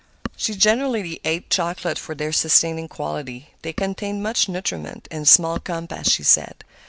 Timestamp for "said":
6.23-6.63